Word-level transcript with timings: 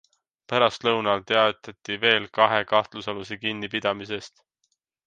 Pärastlõunal 0.53 1.21
teatati 1.33 1.99
veel 2.07 2.27
kahe 2.39 2.59
kahtlusaluse 2.73 3.39
kinnipidamisest. 3.45 4.49